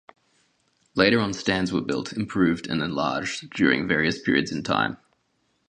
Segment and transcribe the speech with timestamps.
[0.95, 4.97] Later on stands were built, improved and enlarged during various periods in time.